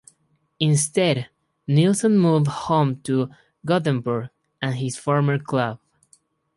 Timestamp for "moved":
2.17-2.47